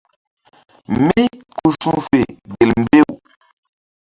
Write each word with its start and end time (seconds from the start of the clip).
Mí 1.05 1.21
ku 1.55 1.65
su̧fe 1.81 2.21
gel 2.55 2.71
mbew. 2.81 3.09